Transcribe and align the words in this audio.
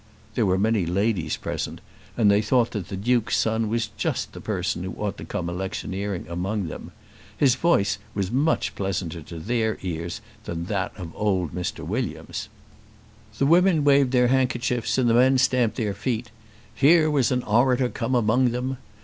There 0.33 0.47
were 0.47 0.57
many 0.57 0.83
ladies 0.87 1.37
present 1.37 1.79
and 2.17 2.31
they 2.31 2.41
thought 2.41 2.71
that 2.71 2.87
the 2.87 2.97
Duke's 2.97 3.37
son 3.37 3.69
was 3.69 3.89
just 3.99 4.33
the 4.33 4.41
person 4.41 4.81
who 4.83 4.95
ought 4.95 5.15
to 5.19 5.25
come 5.25 5.47
electioneering 5.47 6.25
among 6.27 6.69
them. 6.69 6.91
His 7.37 7.53
voice 7.53 7.99
was 8.15 8.31
much 8.31 8.73
pleasanter 8.73 9.21
to 9.21 9.37
their 9.37 9.77
ears 9.83 10.19
than 10.45 10.65
that 10.65 10.97
of 10.97 11.15
old 11.15 11.53
Mr. 11.53 11.85
Williams. 11.85 12.49
The 13.37 13.45
women 13.45 13.83
waved 13.83 14.09
their 14.11 14.29
handkerchiefs 14.29 14.97
and 14.97 15.07
the 15.07 15.13
men 15.13 15.37
stamped 15.37 15.77
their 15.77 15.93
feet. 15.93 16.31
Here 16.73 17.07
was 17.11 17.31
an 17.31 17.43
orator 17.43 17.87
come 17.89 18.15
among 18.15 18.49
them! 18.49 18.77